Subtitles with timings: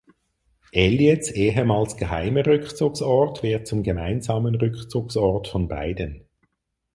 [0.73, 6.27] Elliots ehemals geheimer Rückzugsort wird zum gemeinsamen Rückzugsort von beiden.